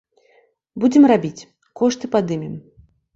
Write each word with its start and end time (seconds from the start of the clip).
Будзем 0.83 1.03
рабіць, 1.11 1.47
кошты 1.81 2.05
падымем. 2.17 2.57